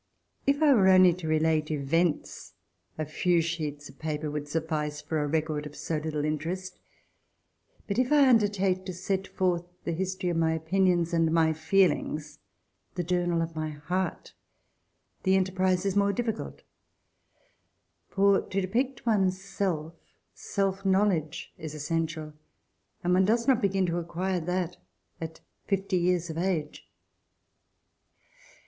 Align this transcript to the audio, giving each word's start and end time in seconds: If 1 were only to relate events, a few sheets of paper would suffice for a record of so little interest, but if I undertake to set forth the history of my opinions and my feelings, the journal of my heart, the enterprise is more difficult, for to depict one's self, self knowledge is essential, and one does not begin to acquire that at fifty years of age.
If 0.47 0.61
1 0.61 0.75
were 0.77 0.87
only 0.89 1.13
to 1.13 1.27
relate 1.27 1.69
events, 1.69 2.53
a 2.97 3.05
few 3.05 3.39
sheets 3.39 3.87
of 3.87 3.99
paper 3.99 4.31
would 4.31 4.47
suffice 4.47 4.99
for 4.99 5.21
a 5.21 5.27
record 5.27 5.67
of 5.67 5.75
so 5.75 5.97
little 5.97 6.25
interest, 6.25 6.79
but 7.85 7.99
if 7.99 8.11
I 8.11 8.27
undertake 8.27 8.83
to 8.87 8.93
set 8.93 9.27
forth 9.27 9.63
the 9.83 9.91
history 9.91 10.29
of 10.31 10.37
my 10.37 10.53
opinions 10.53 11.13
and 11.13 11.31
my 11.31 11.53
feelings, 11.53 12.39
the 12.95 13.03
journal 13.03 13.43
of 13.43 13.55
my 13.55 13.69
heart, 13.69 14.33
the 15.21 15.35
enterprise 15.35 15.85
is 15.85 15.95
more 15.95 16.11
difficult, 16.13 16.63
for 18.09 18.41
to 18.41 18.59
depict 18.59 19.05
one's 19.05 19.39
self, 19.39 19.93
self 20.33 20.83
knowledge 20.83 21.53
is 21.59 21.75
essential, 21.75 22.33
and 23.03 23.13
one 23.13 23.25
does 23.25 23.47
not 23.47 23.61
begin 23.61 23.85
to 23.85 23.99
acquire 23.99 24.39
that 24.39 24.77
at 25.21 25.41
fifty 25.67 25.97
years 25.97 26.31
of 26.31 26.39
age. 26.39 26.89